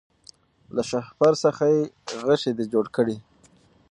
له 0.75 0.81
شهپر 0.89 1.33
څخه 1.43 1.63
یې 1.73 1.81
غشی 2.27 2.51
دی 2.57 2.65
جوړ 2.73 2.85
کړی 2.95 3.17